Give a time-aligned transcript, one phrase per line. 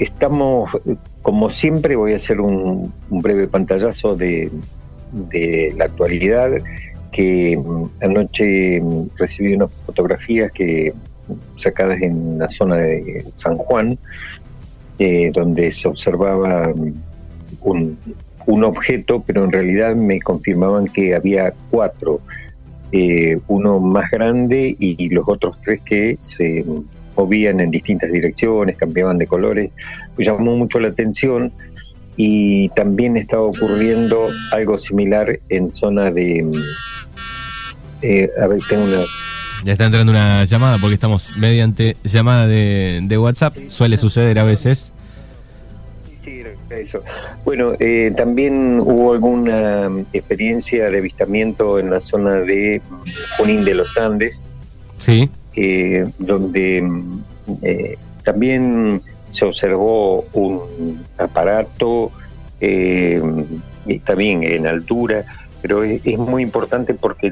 [0.00, 0.70] estamos,
[1.22, 4.50] como siempre, voy a hacer un, breve pantallazo de,
[5.76, 6.52] la actualidad,
[7.12, 10.94] que mm, anoche mm, recibí unas fotografías que
[11.56, 13.98] sacadas en la zona de San Juan,
[14.98, 16.72] eh, donde se observaba
[17.62, 17.98] un,
[18.46, 22.20] un, objeto, pero en realidad me confirmaban que había cuatro,
[22.92, 26.64] eh, uno más grande y, los otros tres que se
[27.20, 29.70] movían en distintas direcciones, cambiaban de colores,
[30.14, 31.52] pues llamó mucho la atención
[32.16, 36.46] y también estaba ocurriendo algo similar en zona de...
[38.02, 39.04] Eh, a ver, tengo una
[39.62, 43.54] ya está entrando una llamada porque estamos mediante llamada de, WhatsApp.
[43.68, 44.90] Suele suceder a veces.
[46.24, 47.02] Sí, eso.
[47.44, 52.80] Bueno, eh, también hubo alguna experiencia de avistamiento en la zona de
[53.36, 54.40] Junín de los Andes.
[55.00, 55.30] Sí.
[55.54, 56.88] Eh, donde
[57.62, 62.12] eh, también se observó un aparato,
[64.04, 65.24] también en altura,
[65.62, 67.30] pero es, muy importante porque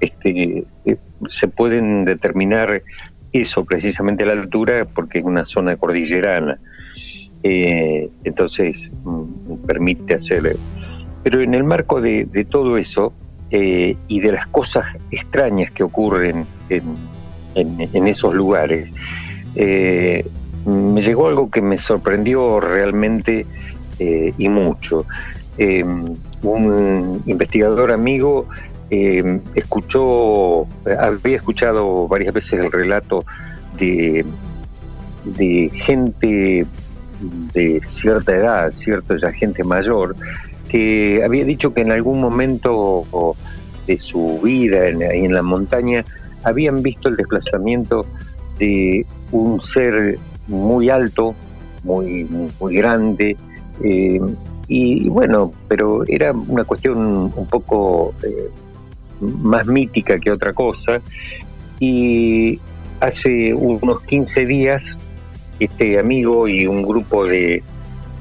[0.00, 0.96] este, eh,
[1.28, 2.82] se pueden determinar
[3.32, 6.58] eso precisamente la altura porque es una zona cordillerana.
[7.42, 10.56] Eh, entonces mm, permite hacer...
[11.22, 13.12] Pero en el marco de, todo eso
[13.50, 16.82] eh, y de las cosas extrañas que ocurren en,
[17.56, 18.90] en esos lugares,
[19.54, 23.46] me llegó algo que me sorprendió realmente
[23.98, 25.06] y mucho.
[26.42, 28.46] Un investigador amigo
[28.88, 30.66] eh, escuchó,
[31.00, 33.24] había escuchado varias veces el relato
[33.78, 34.24] de,
[35.24, 36.66] de gente
[37.52, 40.14] de cierta edad, cierto, ya gente mayor,
[40.68, 43.34] que había dicho que en algún momento
[43.86, 46.04] de su vida en, en la montaña
[46.46, 48.06] habían visto el desplazamiento
[48.58, 51.34] de un ser muy alto,
[51.82, 52.24] muy,
[52.60, 53.36] muy grande,
[53.82, 54.20] eh,
[54.68, 58.48] y, bueno, pero era una cuestión un poco eh,
[59.20, 61.00] más mítica que otra cosa.
[61.78, 62.60] Y
[63.00, 64.96] hace unos 15 días,
[65.60, 67.62] este amigo y un grupo de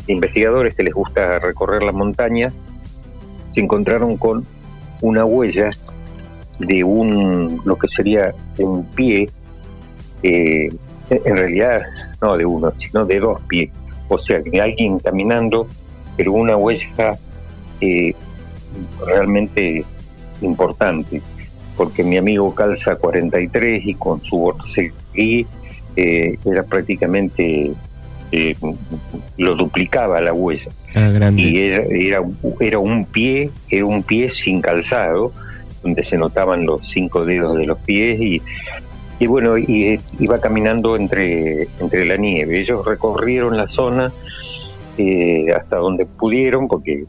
[0.07, 2.51] investigadores que les gusta recorrer la montaña
[3.51, 4.45] se encontraron con
[5.01, 5.69] una huella
[6.59, 9.29] de un, lo que sería un pie,
[10.23, 10.69] eh,
[11.09, 11.81] en realidad
[12.21, 13.69] no de uno, sino de dos pies.
[14.07, 15.67] O sea, que alguien caminando
[16.15, 17.17] pero una huella
[17.81, 18.13] eh,
[19.05, 19.83] realmente
[20.41, 21.21] importante,
[21.77, 25.45] porque mi amigo calza 43 y con su borseguí
[25.95, 27.71] eh, era prácticamente
[28.31, 28.55] eh,
[29.37, 30.71] lo duplicaba la huella.
[30.93, 31.83] Ah, y era,
[32.59, 35.33] era, un pie, era un pie sin calzado,
[35.85, 41.67] donde se notaban los cinco dedos de los pies y, bueno, y, iba caminando entre,
[41.79, 42.59] entre la nieve.
[42.59, 44.11] Ellos recorrieron la zona
[44.97, 47.05] eh, hasta donde pudieron, porque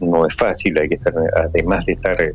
[0.00, 2.32] no es fácil, hay que estar, además de estar eh,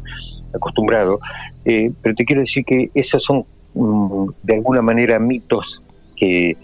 [0.53, 1.19] acostumbrado.
[1.63, 3.45] Eh, pero te quiero decir que esos son
[3.75, 5.83] mm, de alguna manera mitos
[6.15, 6.57] que,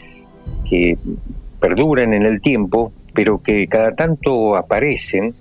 [0.67, 0.97] que
[1.59, 5.35] perduran en el tiempo, pero que cada tanto aparecen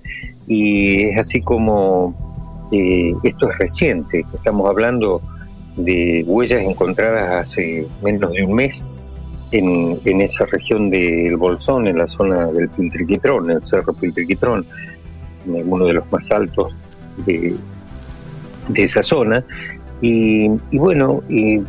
[0.46, 2.31] y es así como
[2.72, 5.20] esto es reciente, estamos hablando
[5.76, 8.84] de huellas encontradas hace menos de un mes
[9.50, 14.64] en, en esa región del Bolsón, en la zona del Piltriquitrón, el Cerro Piltriquitrón,
[15.46, 16.74] uno de los más altos
[17.26, 17.54] de,
[18.68, 19.44] de esa zona.
[20.00, 21.22] Y, bueno,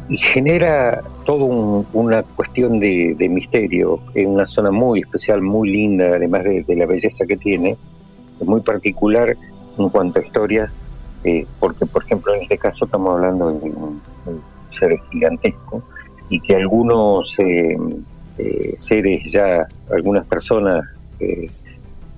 [0.09, 6.75] genera todo una cuestión de, misterio en una zona muy especial, muy linda, además de,
[6.75, 7.78] la belleza que tiene,
[8.44, 9.38] muy particular
[9.78, 10.74] en cuanto a historias,
[11.23, 14.01] eh, porque por ejemplo en este caso estamos hablando de un
[14.69, 15.84] ser gigantesco,
[16.29, 17.78] y que algunos eh,
[18.39, 20.84] eh, seres ya, algunas personas
[21.19, 21.47] eh,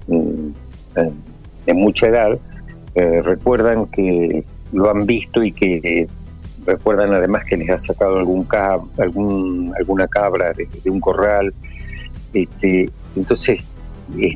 [0.07, 0.49] mm,
[1.65, 2.39] de mucha edad,
[2.95, 6.07] recuerdan que lo han visto y que
[6.65, 8.47] recuerdan además que les ha sacado algún,
[8.97, 11.53] algún alguna cabra de, un corral.
[12.33, 13.65] Este, entonces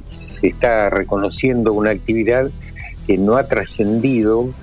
[0.08, 2.52] se está reconociendo una actividad
[3.10, 4.54] que no ha trascendido,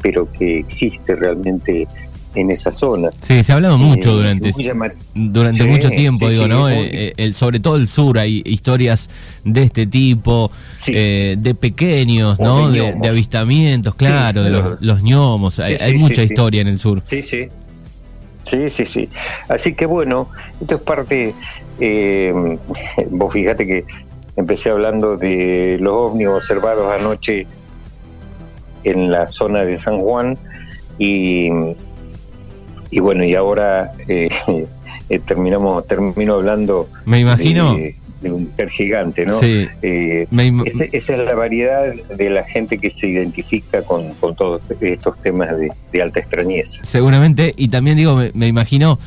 [0.00, 1.86] pero que existe realmente
[2.34, 3.10] en esa zona.
[3.20, 4.50] Sí, se ha hablado mucho eh, durante,
[5.14, 6.70] durante mucho tiempo, digo, ¿no?
[6.70, 9.10] Eh, el, sobre todo el sur, hay historias
[9.44, 10.50] de este tipo,
[10.86, 12.70] eh, de pequeños, ¿no?
[12.70, 17.02] De, avistamientos, claro, de los, los ñomos, hay, mucha historia en el sur.
[17.06, 17.46] Sí, sí.
[18.44, 19.10] Sí, sí, sí.
[19.50, 20.30] Así que bueno,
[20.62, 21.34] esto es parte,
[23.10, 23.84] vos fíjate que
[24.36, 27.46] empecé hablando de los ovnis observados anoche
[28.84, 30.36] en la zona de San Juan
[30.98, 31.50] y
[32.90, 34.30] y bueno, y ahora eh,
[35.26, 37.76] terminamos termino hablando me imagino.
[37.76, 37.96] de,
[38.30, 43.82] un ser gigante no sí, esa es la variedad de la gente que se identifica
[43.82, 46.82] con, con todos estos temas de, alta extrañeza.
[46.84, 48.98] Seguramente y también digo me, imagino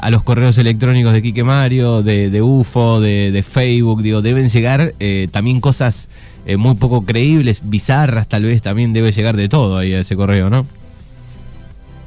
[0.00, 4.92] a los correos electrónicos de Quique Mario, de, UFO, de, Facebook, digo, deben llegar
[5.30, 6.08] también cosas
[6.44, 10.16] eh, muy poco creíbles, bizarras tal vez, también debe llegar de todo ahí a ese
[10.16, 10.66] correo, ¿no?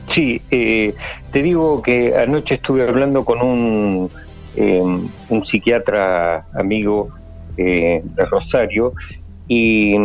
[0.08, 0.94] Sí, eh,
[1.32, 4.10] te digo que anoche estuve hablando con un,
[4.58, 5.08] em,
[5.44, 7.10] psiquiatra amigo
[7.58, 8.94] eh, de Rosario
[9.48, 9.96] y,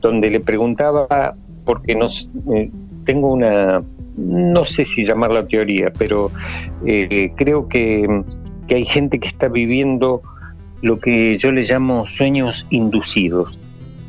[0.00, 1.34] donde le preguntaba,
[1.64, 2.28] porque nos,
[3.04, 3.82] tengo una,
[4.16, 6.30] no sé si llamarla teoría, pero
[7.36, 8.22] creo que,
[8.68, 10.22] que hay gente que está viviendo
[10.82, 13.58] lo que yo le llamo sueños inducidos.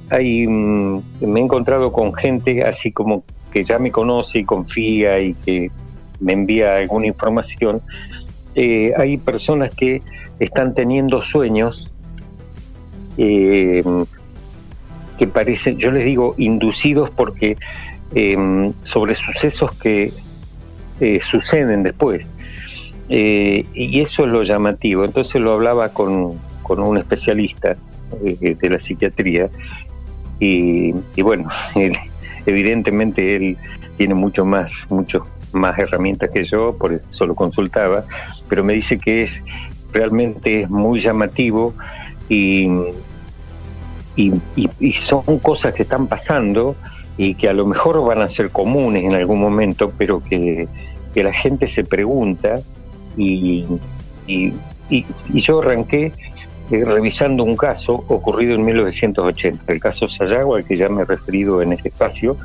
[0.10, 5.22] Hay, mm, me he encontrado con gente así como que ya me conoce y confía
[5.22, 5.72] y que
[6.20, 7.82] me envía alguna información.
[8.56, 10.02] Eh, hay personas que
[10.40, 11.92] están teniendo sueños
[13.18, 13.84] eh,
[15.18, 17.56] que parecen, yo les digo, inducidos porque
[18.16, 20.12] eh, sobre sucesos que
[21.30, 22.26] suceden después.
[23.10, 25.04] y eso es lo llamativo.
[25.04, 27.76] Entonces lo hablaba con, con un especialista
[28.24, 29.50] eh, de la psiquiatría
[30.40, 31.50] y, bueno,
[32.46, 33.58] evidentemente él
[33.98, 38.06] tiene mucho más, mucho más herramientas que yo, por eso lo consultaba,
[38.50, 39.44] pero me dice que es
[39.92, 41.76] realmente es muy llamativo
[42.28, 42.68] y,
[44.16, 44.32] y,
[45.06, 46.76] son cosas que están pasando
[47.18, 50.68] y que a lo mejor van a ser comunes en algún momento, pero que,
[51.14, 52.56] que la gente se pregunta
[53.18, 53.66] y,
[54.28, 54.54] y,
[55.34, 56.12] yo arranqué
[56.72, 61.06] eh, revisando un caso ocurrido en 1980, el caso Sayago, al que ya me he
[61.06, 62.38] referido en este espacio,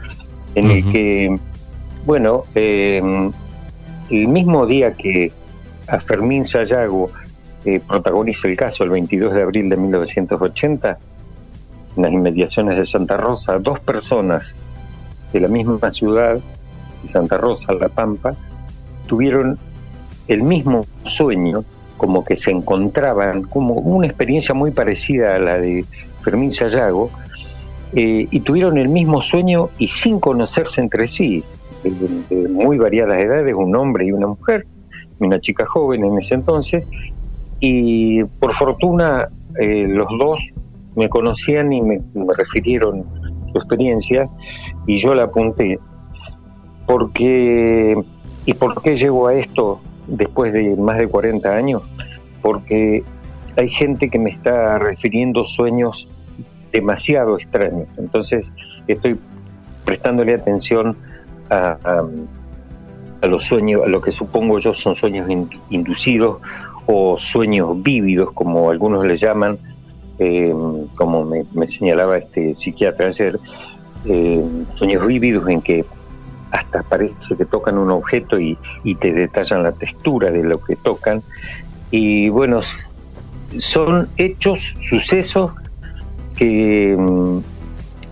[0.55, 1.39] en el que,
[2.05, 3.31] bueno, eh,
[4.11, 5.31] el mismo día que
[5.87, 7.11] a Fermín Sayago
[7.65, 10.99] eh, protagoniza el caso, el 22 de abril de 1980,
[11.99, 14.57] en las inmediaciones de Santa Rosa, dos personas
[15.33, 16.39] de la misma ciudad,
[17.05, 18.33] Santa Rosa, La Pampa,
[19.07, 19.59] tuvieron
[20.27, 20.87] el mismo
[21.17, 21.65] sueño
[21.97, 25.85] como que se encontraban, como una experiencia muy parecida a la de
[26.23, 27.11] Fermín Sayago,
[27.93, 31.43] eh, y tuvieron el mismo sueño y sin conocerse entre sí,
[31.83, 34.67] de, muy variadas edades, un hombre y una mujer,
[35.19, 36.85] una chica joven en ese entonces,
[37.61, 39.29] y por fortuna
[39.59, 40.41] eh, los dos
[40.99, 42.01] me conocían y me,
[42.37, 43.05] refirieron
[43.53, 44.29] su experiencia
[44.87, 45.79] y yo la apunté.
[46.87, 47.97] Porque,
[48.45, 49.81] ¿Y por qué llego a esto?
[50.09, 51.83] después de más de 40 años,
[52.43, 53.05] porque
[53.57, 56.09] hay gente que me está refiriendo sueños
[56.73, 57.89] demasiado extraños.
[57.99, 58.51] Entonces
[58.87, 59.19] estoy
[59.85, 60.97] prestándole atención
[61.51, 61.77] a,
[63.23, 65.29] a, los sueños, a lo que supongo yo son sueños
[65.71, 66.39] inducidos
[66.87, 69.59] o sueños vívidos, como algunos le llaman,
[70.19, 70.55] eh,
[70.95, 73.39] como me, señalaba este psiquiatra ayer,
[74.05, 74.45] eh,
[74.75, 75.85] sueños vívidos en que
[76.51, 78.57] hasta parece que tocan un objeto y,
[79.01, 81.23] te detallan la textura de lo que tocan.
[81.91, 82.61] Y bueno,
[83.59, 85.53] son hechos, sucesos
[86.37, 87.39] que mm,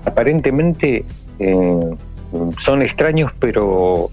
[0.05, 1.05] aparentemente
[2.61, 4.11] son extraños, pero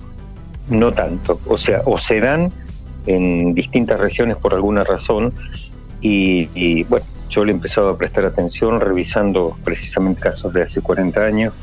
[0.69, 1.39] no tanto.
[1.47, 2.51] O sea, o se dan
[3.05, 5.33] en distintas regiones por alguna razón.
[6.01, 10.81] Y, y bueno, yo le he empezado a prestar atención revisando precisamente casos de hace
[10.81, 11.53] 40 años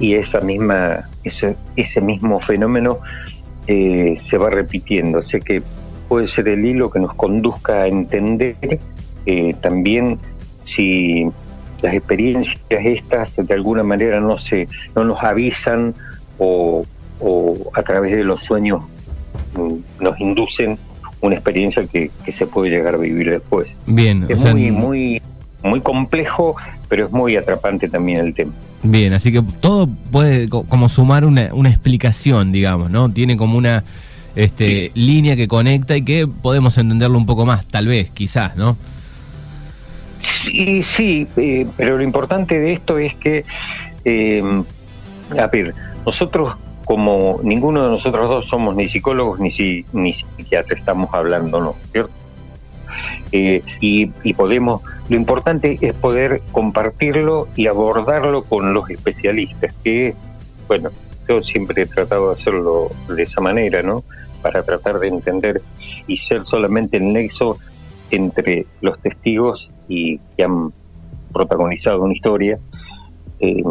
[0.00, 2.98] y esa misma, ese, ese mismo fenómeno
[3.68, 5.22] eh, se va repitiendo.
[5.22, 5.62] Sé que
[6.08, 8.56] puede ser el hilo que nos conduzca a entender
[9.26, 10.18] eh, también
[10.64, 11.26] si
[11.82, 15.94] las experiencias estas de alguna manera no se no nos avisan
[16.38, 16.84] o,
[17.74, 18.82] a través de los sueños
[19.54, 20.78] mm, nos inducen
[21.26, 23.76] una experiencia que, se puede llegar a vivir después.
[23.86, 25.22] Bien, es muy, muy,
[25.62, 26.56] muy complejo,
[26.88, 28.52] pero es muy atrapante también el tema.
[28.82, 33.10] Bien, así que todo puede como sumar una, una explicación, digamos, ¿no?
[33.10, 33.84] Tiene como una
[34.36, 38.76] este, línea que conecta y que podemos entenderlo un poco más, tal vez, quizás, ¿no?
[40.20, 43.44] Sí, sí, eh, pero lo importante de esto es que,
[44.04, 44.42] eh,
[45.38, 46.54] a ver, nosotros
[46.86, 49.50] como ninguno de nosotros dos somos ni psicólogos ni,
[49.92, 51.74] ni psiquiatras, estamos hablando, ¿no?
[51.90, 52.12] ¿Cierto?
[53.32, 60.14] Eh, y, podemos, lo importante es poder compartirlo y abordarlo con los especialistas, que,
[60.68, 60.90] bueno,
[61.28, 64.04] yo siempre he tratado de hacerlo de esa manera, ¿no?
[64.40, 65.62] Para tratar de entender
[66.06, 67.58] y ser solamente el nexo
[68.12, 70.70] entre los testigos y que han
[71.32, 72.60] protagonizado una historia,
[73.40, 73.64] eh,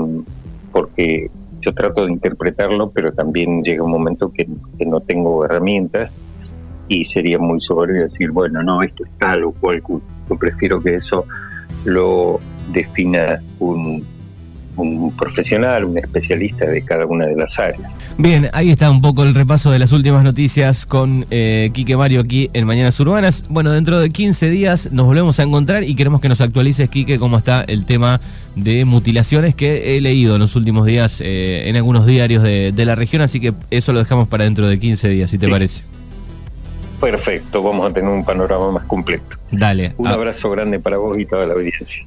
[0.74, 1.32] porque
[1.66, 4.48] yo trato de interpretarlo, pero también llega un momento que,
[4.86, 6.14] no tengo herramientas
[6.88, 9.82] y sería muy soberbio decir, bueno, no, esto es tal o cual
[10.30, 11.26] Yo prefiero que eso
[11.86, 12.40] lo
[12.72, 14.06] defina un,
[14.78, 17.96] un profesional, un especialista de cada una de las áreas.
[18.18, 22.22] Bien, ahí está un poco el repaso de las últimas noticias con eh, Quique Mario
[22.22, 23.46] aquí en Mañanas Urbanas.
[23.50, 27.20] Bueno, dentro de 15 días nos volvemos a encontrar y queremos que nos actualices, Quique,
[27.20, 28.20] cómo está el tema
[28.56, 32.96] de mutilaciones que he leído en los últimos días eh, en algunos diarios de, la
[32.96, 35.84] región, así que eso lo dejamos para dentro de 15 días, si te parece.
[37.02, 39.38] Perfecto, vamos a tener un panorama más completo.
[39.52, 39.94] Dale.
[39.98, 42.04] Un abrazo grande para vos y toda la audiencia.